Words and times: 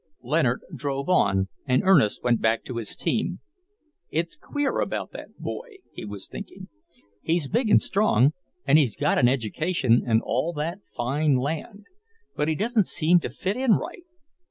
Leonard 0.23 0.61
drove 0.75 1.09
on, 1.09 1.47
and 1.67 1.83
Ernest 1.83 2.23
went 2.23 2.41
back 2.41 2.63
to 2.63 2.77
his 2.77 2.95
team. 2.95 3.39
"It's 4.09 4.35
queer 4.35 4.79
about 4.79 5.11
that 5.11 5.37
boy," 5.37 5.75
he 5.93 6.05
was 6.05 6.27
thinking. 6.27 6.69
"He's 7.21 7.47
big 7.47 7.69
and 7.69 7.79
strong, 7.79 8.33
and 8.65 8.79
he's 8.79 8.95
got 8.95 9.19
an 9.19 9.27
education 9.29 10.01
and 10.03 10.19
all 10.23 10.53
that 10.53 10.79
fine 10.91 11.35
land, 11.35 11.85
but 12.35 12.47
he 12.47 12.55
don't 12.55 12.87
seem 12.87 13.19
to 13.19 13.29
fit 13.29 13.55
in 13.55 13.73
right." 13.73 14.05